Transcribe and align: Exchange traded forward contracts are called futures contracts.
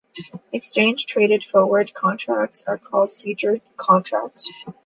Exchange 0.51 1.05
traded 1.05 1.43
forward 1.43 1.93
contracts 1.93 2.63
are 2.65 2.79
called 2.79 3.11
futures 3.11 3.59
contracts. 3.77 4.49